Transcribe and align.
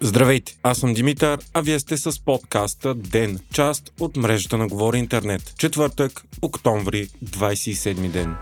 Здравейте, 0.00 0.56
аз 0.62 0.78
съм 0.78 0.94
Димитър, 0.94 1.40
а 1.54 1.60
вие 1.60 1.78
сте 1.78 1.96
с 1.96 2.24
подкаста 2.24 2.94
ДЕН, 2.94 3.38
част 3.52 3.92
от 4.00 4.16
мрежата 4.16 4.58
на 4.58 4.68
Говори 4.68 4.98
Интернет. 4.98 5.54
Четвъртък, 5.58 6.24
октомври, 6.42 7.08
27 7.24 8.10
ден. 8.10 8.36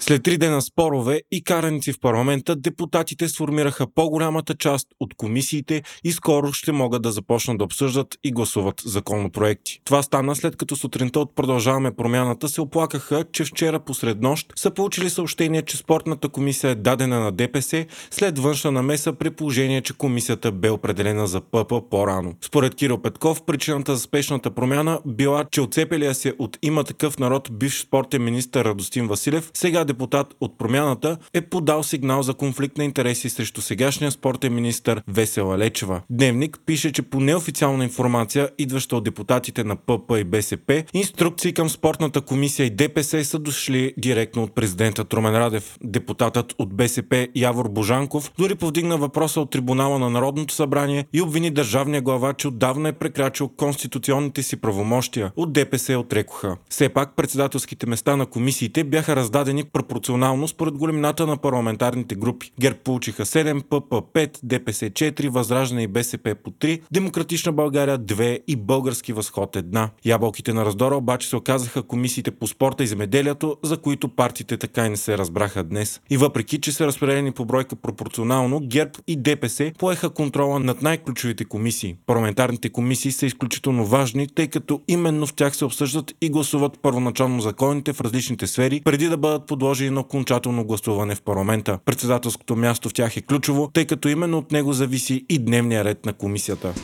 След 0.00 0.22
три 0.22 0.38
дена 0.38 0.62
спорове 0.62 1.20
и 1.30 1.44
караници 1.44 1.92
в 1.92 2.00
парламента, 2.00 2.56
депутатите 2.56 3.28
сформираха 3.28 3.86
по-голямата 3.94 4.54
част 4.54 4.88
от 5.00 5.14
комисиите 5.14 5.82
и 6.04 6.12
скоро 6.12 6.52
ще 6.52 6.72
могат 6.72 7.02
да 7.02 7.12
започнат 7.12 7.58
да 7.58 7.64
обсъждат 7.64 8.18
и 8.24 8.32
гласуват 8.32 8.82
законопроекти. 8.84 9.80
Това 9.84 10.02
стана 10.02 10.36
след 10.36 10.56
като 10.56 10.76
сутринта 10.76 11.20
от 11.20 11.34
Продължаваме 11.34 11.96
промяната 11.96 12.48
се 12.48 12.60
оплакаха, 12.60 13.24
че 13.32 13.44
вчера 13.44 13.80
посред 13.80 14.20
нощ 14.20 14.52
са 14.56 14.70
получили 14.70 15.10
съобщение, 15.10 15.62
че 15.62 15.76
спортната 15.76 16.28
комисия 16.28 16.70
е 16.70 16.74
дадена 16.74 17.20
на 17.20 17.32
ДПС 17.32 17.86
след 18.10 18.38
външна 18.38 18.72
намеса 18.72 19.12
при 19.12 19.30
положение, 19.30 19.82
че 19.82 19.92
комисията 19.92 20.52
бе 20.52 20.70
определена 20.70 21.26
за 21.26 21.40
ПП 21.40 21.72
по-рано. 21.90 22.34
Според 22.40 22.74
Кирил 22.74 22.98
Петков, 22.98 23.42
причината 23.42 23.96
за 23.96 24.02
спешната 24.02 24.50
промяна 24.50 25.00
била, 25.06 25.44
че 25.50 25.60
отцепилия 25.60 26.14
се 26.14 26.34
от 26.38 26.58
има 26.62 26.84
такъв 26.84 27.18
народ 27.18 27.48
бивш 27.52 27.80
спортен 27.80 28.24
министр 28.24 28.64
Радостин 28.64 29.06
Василев, 29.06 29.50
сега 29.54 29.84
депутат 29.88 30.34
от 30.40 30.58
промяната, 30.58 31.16
е 31.34 31.40
подал 31.40 31.82
сигнал 31.82 32.22
за 32.22 32.34
конфликт 32.34 32.78
на 32.78 32.84
интереси 32.84 33.30
срещу 33.30 33.60
сегашния 33.60 34.10
спортен 34.10 34.54
министр 34.54 35.02
Весела 35.08 35.58
Лечева. 35.58 36.02
Дневник 36.10 36.60
пише, 36.66 36.92
че 36.92 37.02
по 37.02 37.20
неофициална 37.20 37.84
информация, 37.84 38.48
идваща 38.58 38.96
от 38.96 39.04
депутатите 39.04 39.64
на 39.64 39.76
ПП 39.76 40.18
и 40.18 40.24
БСП, 40.24 40.84
инструкции 40.94 41.52
към 41.52 41.68
спортната 41.68 42.20
комисия 42.20 42.66
и 42.66 42.70
ДПС 42.70 43.24
са 43.24 43.38
дошли 43.38 43.94
директно 43.98 44.42
от 44.42 44.54
президента 44.54 45.04
Трумен 45.04 45.34
Радев. 45.34 45.78
Депутатът 45.84 46.54
от 46.58 46.74
БСП 46.74 47.28
Явор 47.34 47.68
Божанков 47.68 48.32
дори 48.38 48.54
повдигна 48.54 48.96
въпроса 48.96 49.40
от 49.40 49.50
трибунала 49.50 49.98
на 49.98 50.10
Народното 50.10 50.54
събрание 50.54 51.06
и 51.12 51.22
обвини 51.22 51.50
държавния 51.50 52.02
глава, 52.02 52.32
че 52.32 52.48
отдавна 52.48 52.88
е 52.88 52.92
прекрачил 52.92 53.48
конституционните 53.48 54.42
си 54.42 54.56
правомощия. 54.56 55.32
От 55.36 55.52
ДПС 55.52 55.98
отрекоха. 55.98 56.56
Все 56.68 56.88
пак 56.88 57.16
председателските 57.16 57.86
места 57.86 58.16
на 58.16 58.26
комисиите 58.26 58.84
бяха 58.84 59.16
раздадени 59.16 59.64
пропорционално 59.78 60.48
според 60.48 60.74
големината 60.74 61.26
на 61.26 61.36
парламентарните 61.36 62.14
групи. 62.14 62.52
ГЕРБ 62.60 62.78
получиха 62.84 63.24
7, 63.24 63.62
ПП 63.62 63.92
5, 64.14 64.38
ДПС 64.42 64.90
4, 64.90 65.28
Възраждане 65.28 65.82
и 65.82 65.86
БСП 65.86 66.34
по 66.44 66.50
3, 66.50 66.80
Демократична 66.92 67.52
България 67.52 67.98
2 67.98 68.38
и 68.46 68.56
Български 68.56 69.12
възход 69.12 69.56
1. 69.56 69.88
Ябълките 70.04 70.52
на 70.52 70.64
раздора 70.64 70.96
обаче 70.96 71.28
се 71.28 71.36
оказаха 71.36 71.82
комисиите 71.82 72.30
по 72.30 72.46
спорта 72.46 72.84
и 72.84 72.86
земеделието, 72.86 73.56
за 73.62 73.76
които 73.76 74.08
партиите 74.08 74.56
така 74.56 74.86
и 74.86 74.90
не 74.90 74.96
се 74.96 75.18
разбраха 75.18 75.64
днес. 75.64 76.00
И 76.10 76.16
въпреки, 76.16 76.60
че 76.60 76.72
са 76.72 76.86
разпределени 76.86 77.32
по 77.32 77.44
бройка 77.44 77.76
пропорционално, 77.76 78.60
ГЕРБ 78.60 78.92
и 79.06 79.16
ДПС 79.16 79.72
поеха 79.78 80.10
контрола 80.10 80.60
над 80.60 80.82
най-ключовите 80.82 81.44
комисии. 81.44 81.96
Парламентарните 82.06 82.68
комисии 82.68 83.12
са 83.12 83.26
изключително 83.26 83.86
важни, 83.86 84.26
тъй 84.26 84.46
като 84.46 84.80
именно 84.88 85.26
в 85.26 85.34
тях 85.34 85.56
се 85.56 85.64
обсъждат 85.64 86.14
и 86.20 86.30
гласуват 86.30 86.78
първоначално 86.82 87.40
законите 87.40 87.92
в 87.92 88.00
различните 88.00 88.46
сфери, 88.46 88.80
преди 88.84 89.08
да 89.08 89.16
бъдат 89.16 89.46
подложени 89.46 89.67
предложи 89.68 89.90
на 89.90 90.00
окончателно 90.00 90.64
гласуване 90.64 91.14
в 91.14 91.22
парламента. 91.22 91.78
Председателското 91.84 92.56
място 92.56 92.88
в 92.88 92.94
тях 92.94 93.16
е 93.16 93.20
ключово, 93.20 93.70
тъй 93.72 93.86
като 93.86 94.08
именно 94.08 94.38
от 94.38 94.52
него 94.52 94.72
зависи 94.72 95.26
и 95.28 95.38
дневния 95.38 95.84
ред 95.84 96.06
на 96.06 96.12
комисията. 96.12 96.74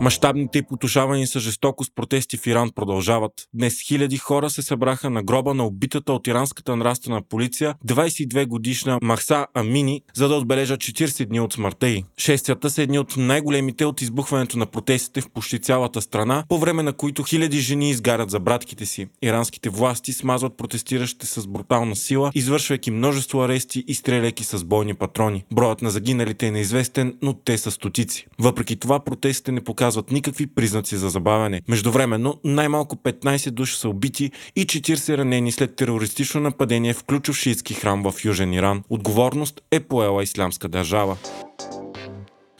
Мащабните 0.00 0.62
потушавани 0.62 1.26
с 1.26 1.40
жестокост 1.40 1.92
протести 1.94 2.36
в 2.36 2.46
Иран 2.46 2.70
продължават. 2.74 3.32
Днес 3.54 3.80
хиляди 3.80 4.16
хора 4.16 4.50
се 4.50 4.62
събраха 4.62 5.10
на 5.10 5.22
гроба 5.22 5.54
на 5.54 5.66
убитата 5.66 6.12
от 6.12 6.26
иранската 6.26 6.76
нравствена 6.76 7.22
полиция 7.28 7.74
22 7.86 8.46
годишна 8.46 8.98
Махса 9.02 9.46
Амини, 9.54 10.02
за 10.14 10.28
да 10.28 10.34
отбележат 10.34 10.80
40 10.80 11.26
дни 11.26 11.40
от 11.40 11.52
смъртта 11.52 11.88
й. 11.88 12.04
Шествията 12.18 12.70
са 12.70 12.82
едни 12.82 12.98
от 12.98 13.16
най-големите 13.16 13.84
от 13.84 14.02
избухването 14.02 14.58
на 14.58 14.66
протестите 14.66 15.20
в 15.20 15.30
почти 15.30 15.58
цялата 15.58 16.02
страна, 16.02 16.44
по 16.48 16.58
време 16.58 16.82
на 16.82 16.92
които 16.92 17.22
хиляди 17.22 17.58
жени 17.58 17.90
изгарят 17.90 18.30
за 18.30 18.40
братките 18.40 18.86
си. 18.86 19.06
Иранските 19.22 19.70
власти 19.70 20.12
смазват 20.12 20.56
протестиращите 20.56 21.26
с 21.26 21.46
брутална 21.46 21.96
сила, 21.96 22.30
извършвайки 22.34 22.90
множество 22.90 23.42
арести 23.42 23.84
и 23.88 23.94
стреляйки 23.94 24.44
с 24.44 24.64
бойни 24.64 24.94
патрони. 24.94 25.44
Броят 25.52 25.82
на 25.82 25.90
загиналите 25.90 26.46
е 26.46 26.50
неизвестен, 26.50 27.16
но 27.22 27.34
те 27.34 27.58
са 27.58 27.70
стотици. 27.70 28.26
Въпреки 28.38 28.76
това 28.76 29.00
протестите 29.00 29.52
не 29.52 29.60
показват 29.60 29.87
показват 29.88 30.10
никакви 30.10 30.46
признаци 30.46 30.96
за 30.96 31.08
забавяне. 31.08 31.62
Междувременно 31.68 32.34
най-малко 32.44 32.96
15 32.96 33.50
души 33.50 33.76
са 33.76 33.88
убити 33.88 34.30
и 34.56 34.66
40 34.66 35.18
ранени 35.18 35.52
след 35.52 35.76
терористично 35.76 36.40
нападение 36.40 36.94
в 36.94 37.04
ключов 37.04 37.36
шиитски 37.36 37.74
храм 37.74 38.02
в 38.02 38.24
Южен 38.24 38.52
Иран. 38.52 38.82
Отговорност 38.90 39.60
е 39.70 39.80
поела 39.80 40.22
ислямска 40.22 40.68
държава. 40.68 41.16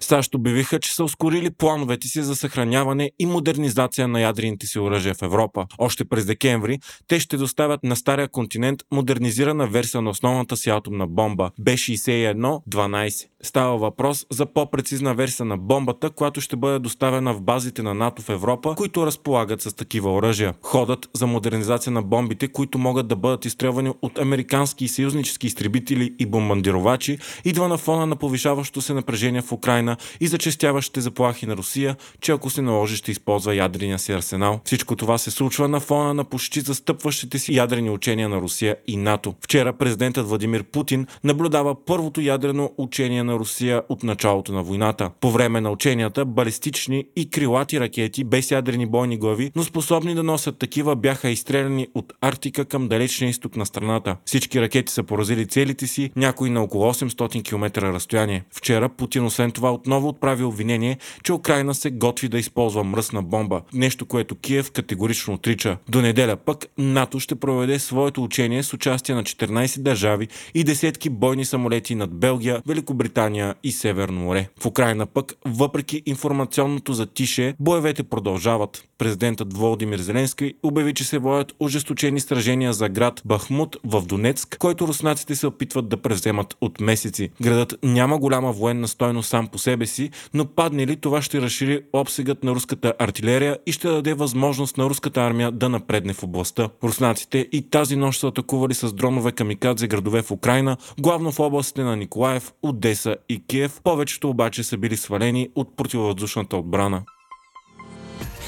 САЩ 0.09 0.35
обявиха, 0.35 0.81
че 0.81 0.95
са 0.95 1.05
ускорили 1.05 1.51
плановете 1.51 2.09
си 2.09 2.23
за 2.23 2.37
съхраняване 2.37 3.11
и 3.19 3.27
модернизация 3.27 4.09
на 4.09 4.21
ядрените 4.21 4.67
си 4.67 4.79
оръжия 4.79 5.15
в 5.15 5.23
Европа. 5.23 5.67
Още 5.79 6.05
през 6.05 6.25
декември 6.27 6.79
те 7.09 7.21
ще 7.21 7.37
доставят 7.37 7.83
на 7.85 7.97
стария 7.97 8.29
континент 8.29 8.81
модернизирана 8.93 9.67
версия 9.67 10.03
на 10.03 10.11
основната 10.11 10.57
си 10.57 10.71
атомна 10.71 11.07
бомба 11.07 11.51
Б-61-12. 11.59 13.27
Става 13.43 13.79
въпрос 13.79 14.27
за 14.31 14.47
по-прецизна 14.47 15.15
версия 15.15 15.47
на 15.47 15.57
бомбата, 15.57 16.11
която 16.11 16.41
ще 16.41 16.57
бъде 16.57 16.79
доставена 16.79 17.35
в 17.35 17.43
базите 17.43 17.83
на 17.83 17.95
НАТО 17.95 18.23
в 18.23 18.29
Европа, 18.29 18.75
които 18.77 19.07
разполагат 19.07 19.63
с 19.63 19.77
такива 19.77 20.13
оръжия. 20.13 20.55
Ходът 20.63 21.11
за 21.15 21.27
модернизация 21.27 21.93
на 21.93 22.03
бомбите, 22.03 22.49
които 22.49 22.79
могат 22.79 23.09
да 23.09 23.17
бъдат 23.17 23.45
изстрелвани 23.45 23.93
от 24.03 24.19
американски 24.19 24.85
и 24.85 24.89
съюзнически 24.89 25.47
изтребители 25.47 26.15
и 26.19 26.27
бомбардировачи, 26.27 27.19
идва 27.45 27.69
на 27.69 27.79
фона 27.79 28.07
на 28.07 28.17
повишаващо 28.17 28.81
се 28.81 28.95
напрежение 28.95 29.43
в 29.43 29.53
Украина 29.53 29.97
и 30.21 30.27
зачестяващите 30.27 31.01
заплахи 31.01 31.47
на 31.47 31.57
Русия, 31.57 31.97
че 32.21 32.33
ако 32.33 32.51
се 32.51 32.63
наложи 32.63 32.97
ще 32.97 33.11
използва 33.11 33.55
ядрения 33.55 33.99
си 33.99 34.13
арсенал. 34.13 34.61
Всичко 34.65 34.97
това 34.97 35.19
се 35.19 35.31
случва 35.31 35.69
на 35.69 35.81
фона 35.81 36.15
на 36.15 36.25
почти 36.25 36.61
застъпващите 36.61 37.39
си 37.39 37.55
ядрени 37.55 37.91
учения 37.91 38.29
на 38.29 38.41
Русия 38.41 38.77
и 38.87 38.97
НАТО. 38.97 39.35
Вчера 39.41 39.73
президентът 39.73 40.29
Владимир 40.29 40.65
Путин 40.65 41.07
наблюдава 41.25 41.85
първото 41.85 42.21
ядрено 42.21 42.71
учение 42.79 43.23
на 43.23 43.35
Русия 43.35 43.83
от 43.89 44.03
началото 44.03 44.53
на 44.53 44.63
войната. 44.63 45.11
По 45.21 45.31
време 45.31 45.61
на 45.61 45.71
ученията 45.71 46.25
балистични 46.25 47.05
и 47.17 47.31
крилати 47.31 47.81
ракети 47.81 48.25
без 48.25 48.51
ядрени 48.51 48.87
бойни 48.87 49.17
глави, 49.17 49.53
но 49.57 49.65
способни 49.65 50.15
да 50.15 50.23
носят 50.23 50.59
такива, 50.59 50.97
бяха 50.97 51.31
изстреляни 51.31 51.89
от 51.95 52.13
Арктика 52.21 52.65
към 52.65 52.89
далечния 52.89 53.31
изток 53.31 53.57
на 53.57 53.67
страната. 53.67 54.17
Всички 54.25 54.61
ракети 54.61 54.93
са 54.93 55.03
поразили 55.03 55.47
целите 55.47 55.87
си, 55.87 56.11
някои 56.17 56.51
на 56.51 56.63
около 56.63 56.93
800 56.93 57.45
км 57.45 57.83
разстояние. 57.83 58.45
Вчера 58.55 58.89
Путин 58.89 59.25
освен 59.25 59.51
това 59.51 59.71
отново 59.89 60.09
отправи 60.09 60.45
обвинение, 60.45 60.99
че 61.23 61.33
Украина 61.33 61.75
се 61.75 61.91
готви 61.91 62.29
да 62.29 62.39
използва 62.39 62.85
мръсна 62.85 63.23
бомба. 63.23 63.63
Нещо, 63.73 64.07
което 64.07 64.35
Киев 64.35 64.71
категорично 64.71 65.35
отрича. 65.35 65.77
До 65.89 66.03
неделя 66.03 66.37
пък 66.37 66.67
НАТО 66.79 67.21
ще 67.21 67.35
проведе 67.35 67.79
своето 67.79 68.25
учение 68.25 68.63
с 68.63 68.73
участие 68.73 69.15
на 69.15 69.25
14 69.25 69.81
държави 69.81 70.29
и 70.55 70.65
десетки 70.65 71.11
бойни 71.11 71.45
самолети 71.45 71.95
над 71.95 72.15
Белгия, 72.15 72.63
Великобритания 72.67 73.55
и 73.63 73.73
Северно 73.73 74.21
море. 74.21 74.49
В 74.61 74.67
Украина 74.67 75.07
пък, 75.07 75.35
въпреки 75.45 76.03
информационното 76.07 76.93
затише, 76.93 77.55
боевете 77.61 78.03
продължават. 78.03 78.85
Президентът 78.99 79.57
Володимир 79.57 79.99
Зеленски 79.99 80.55
обяви, 80.63 80.95
че 80.95 81.05
се 81.05 81.19
водят 81.19 81.53
ожесточени 81.61 82.21
сражения 82.21 82.73
за 82.73 82.89
град 82.89 83.23
Бахмут 83.25 83.77
в 83.85 84.07
Донецк, 84.07 84.57
който 84.59 84.89
руснаците 84.89 85.35
се 85.35 85.47
опитват 85.47 85.89
да 85.89 85.97
превземат 85.97 86.57
от 86.61 86.81
месеци. 86.81 87.31
Градът 87.43 87.75
няма 87.83 88.19
голяма 88.19 88.53
военна 88.53 88.89
стойност 88.89 89.29
сам 89.29 89.47
по 89.47 89.59
себе 89.59 89.78
си, 89.87 90.11
но 90.35 90.47
падне 90.47 90.87
ли 90.87 90.97
това 90.97 91.23
ще 91.23 91.41
разшири 91.41 91.81
обсегът 91.93 92.45
на 92.45 92.55
руската 92.55 92.93
артилерия 92.99 93.59
и 93.67 93.73
ще 93.73 93.89
даде 93.89 94.15
възможност 94.15 94.77
на 94.77 94.85
руската 94.85 95.21
армия 95.21 95.53
да 95.53 95.69
напредне 95.69 96.13
в 96.13 96.23
областта. 96.23 96.69
Руснаците 96.85 97.49
и 97.53 97.71
тази 97.71 97.97
нощ 97.97 98.21
са 98.21 98.27
атакували 98.27 98.75
с 98.75 98.93
дронове 98.93 99.33
камикадзе 99.33 99.89
градове 99.89 100.23
в 100.23 100.31
Украина, 100.31 100.77
главно 101.01 101.33
в 101.33 101.41
областите 101.41 101.83
на 101.83 101.97
Николаев, 101.97 102.53
Одеса 102.63 103.17
и 103.29 103.47
Киев. 103.47 103.81
Повечето 103.85 104.31
обаче 104.31 104.63
са 104.63 104.77
били 104.77 104.97
свалени 104.97 105.49
от 105.55 105.77
противовъздушната 105.77 106.57
отбрана. 106.57 107.03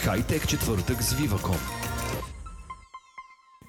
Хайтек 0.02 0.48
четвъртък 0.48 1.02
с 1.02 1.14
Viva.com 1.14 1.89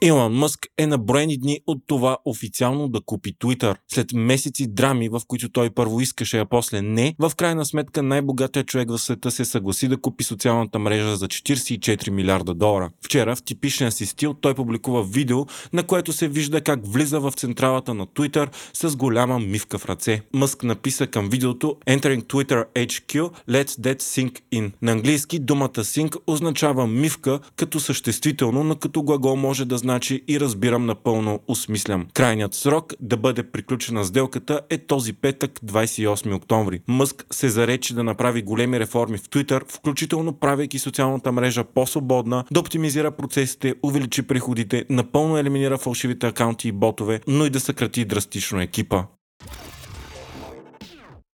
Илон 0.03 0.33
Мъск 0.33 0.59
е 0.77 0.87
на 0.87 0.97
броени 0.97 1.37
дни 1.37 1.59
от 1.67 1.83
това 1.87 2.17
официално 2.25 2.87
да 2.87 3.01
купи 3.01 3.33
Twitter. 3.33 3.75
След 3.87 4.13
месеци 4.13 4.67
драми, 4.67 5.09
в 5.09 5.21
които 5.27 5.49
той 5.49 5.69
първо 5.69 6.01
искаше, 6.01 6.39
а 6.39 6.45
после 6.45 6.81
не, 6.81 7.15
в 7.19 7.31
крайна 7.37 7.65
сметка 7.65 8.03
най-богатият 8.03 8.67
човек 8.67 8.89
в 8.89 8.97
света 8.97 9.31
се 9.31 9.45
съгласи 9.45 9.87
да 9.87 9.97
купи 9.97 10.23
социалната 10.23 10.79
мрежа 10.79 11.15
за 11.15 11.27
44 11.27 12.09
милиарда 12.09 12.53
долара. 12.53 12.89
Вчера 13.05 13.35
в 13.35 13.43
типичния 13.43 13.91
си 13.91 14.05
стил 14.05 14.33
той 14.33 14.53
публикува 14.53 15.03
видео, 15.03 15.45
на 15.73 15.83
което 15.83 16.13
се 16.13 16.27
вижда 16.27 16.61
как 16.61 16.79
влиза 16.83 17.19
в 17.19 17.31
централата 17.31 17.93
на 17.93 18.07
Twitter 18.07 18.49
с 18.73 18.95
голяма 18.95 19.39
мивка 19.39 19.77
в 19.77 19.85
ръце. 19.85 20.21
Мъск 20.33 20.63
написа 20.63 21.07
към 21.07 21.29
видеото 21.29 21.75
Entering 21.87 22.23
Twitter 22.23 22.65
HQ, 22.75 23.31
Let's 23.49 23.69
That 23.69 24.01
Sink 24.01 24.39
In. 24.53 24.71
На 24.81 24.91
английски 24.91 25.39
думата 25.39 25.69
sink 25.69 26.17
означава 26.27 26.87
мивка 26.87 27.39
като 27.55 27.79
съществително, 27.79 28.63
но 28.63 28.75
като 28.75 29.03
глагол 29.03 29.35
може 29.35 29.65
да 29.65 29.77
знае 29.77 29.90
значи 29.91 30.23
и 30.27 30.39
разбирам 30.39 30.85
напълно 30.85 31.39
осмислям. 31.47 32.07
Крайният 32.13 32.53
срок 32.53 32.93
да 32.99 33.17
бъде 33.17 33.43
приключена 33.43 34.05
сделката 34.05 34.61
е 34.69 34.77
този 34.77 35.13
петък, 35.13 35.59
28 35.65 36.35
октомври. 36.35 36.81
Мъск 36.87 37.25
се 37.31 37.49
заречи 37.49 37.93
да 37.93 38.03
направи 38.03 38.41
големи 38.41 38.79
реформи 38.79 39.17
в 39.17 39.29
Twitter, 39.29 39.71
включително 39.71 40.33
правейки 40.33 40.79
социалната 40.79 41.31
мрежа 41.31 41.63
по-свободна, 41.63 42.43
да 42.51 42.59
оптимизира 42.59 43.11
процесите, 43.11 43.75
увеличи 43.83 44.21
приходите, 44.21 44.85
напълно 44.89 45.37
елиминира 45.37 45.77
фалшивите 45.77 46.27
акаунти 46.27 46.67
и 46.67 46.71
ботове, 46.71 47.21
но 47.27 47.45
и 47.45 47.49
да 47.49 47.59
съкрати 47.59 48.05
драстично 48.05 48.61
екипа. 48.61 49.03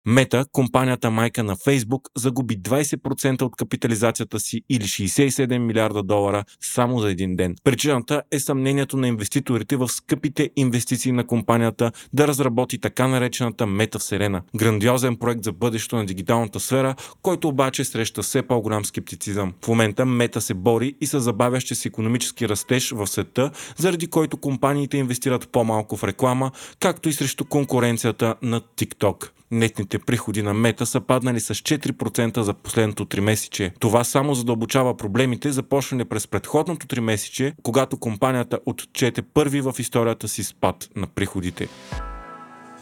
Мета, 0.05 0.45
компанията 0.51 1.11
майка 1.11 1.43
на 1.43 1.55
Фейсбук, 1.63 2.09
загуби 2.17 2.57
20% 2.57 3.41
от 3.41 3.55
капитализацията 3.55 4.39
си 4.39 4.61
или 4.69 4.83
67 4.83 5.57
милиарда 5.57 6.03
долара 6.03 6.43
само 6.61 6.99
за 6.99 7.11
един 7.11 7.35
ден. 7.35 7.55
Причината 7.63 8.21
е 8.31 8.39
съмнението 8.39 8.97
на 8.97 9.07
инвеститорите 9.07 9.75
в 9.75 9.87
скъпите 9.87 10.49
инвестиции 10.55 11.11
на 11.11 11.27
компанията 11.27 11.91
да 12.13 12.27
разработи 12.27 12.77
така 12.77 13.07
наречената 13.07 13.65
метавселена. 13.65 14.41
Грандиозен 14.55 15.15
проект 15.15 15.43
за 15.43 15.51
бъдещето 15.51 15.95
на 15.95 16.05
дигиталната 16.05 16.59
сфера, 16.59 16.95
който 17.21 17.47
обаче 17.47 17.83
среща 17.83 18.21
все 18.21 18.41
по-голям 18.41 18.85
скептицизъм. 18.85 19.53
В 19.65 19.67
момента 19.67 20.05
Мета 20.05 20.41
се 20.41 20.53
бори 20.53 20.95
и 21.01 21.05
с 21.05 21.19
забавящи 21.19 21.75
се 21.75 21.87
економически 21.87 22.49
растеж 22.49 22.91
в 22.91 23.07
света, 23.07 23.51
заради 23.77 24.07
който 24.07 24.37
компаниите 24.37 24.97
инвестират 24.97 25.49
по-малко 25.51 25.97
в 25.97 26.03
реклама, 26.03 26.51
както 26.79 27.09
и 27.09 27.13
срещу 27.13 27.45
конкуренцията 27.45 28.35
на 28.41 28.61
TikTok 28.61 29.29
нетните 29.53 29.99
приходи 29.99 30.41
на 30.41 30.53
Мета 30.53 30.85
са 30.85 31.01
паднали 31.01 31.39
с 31.39 31.55
4% 31.55 32.39
за 32.39 32.53
последното 32.53 33.05
3 33.05 33.19
месече. 33.19 33.71
Това 33.79 34.03
само 34.03 34.35
задълбочава 34.35 34.97
проблемите, 34.97 35.51
започнали 35.51 36.05
през 36.05 36.27
предходното 36.27 36.87
3 36.87 36.99
месече, 36.99 37.53
когато 37.63 37.97
компанията 37.97 38.59
отчете 38.65 39.21
първи 39.21 39.61
в 39.61 39.75
историята 39.79 40.27
си 40.27 40.43
спад 40.43 40.89
на 40.95 41.07
приходите. 41.07 41.67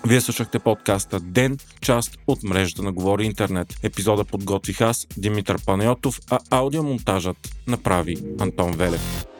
Вие 0.07 0.21
слушахте 0.21 0.59
подкаста 0.59 1.19
Ден, 1.19 1.57
част 1.81 2.17
от 2.27 2.43
мрежата 2.43 2.83
на 2.83 2.91
Говори 2.91 3.25
Интернет. 3.25 3.75
Епизода 3.83 4.25
подготвих 4.25 4.81
аз, 4.81 5.07
Димитър 5.17 5.65
Панайотов, 5.65 6.19
а 6.29 6.39
аудиомонтажът 6.49 7.37
направи 7.67 8.17
Антон 8.39 8.71
Велев. 8.71 9.30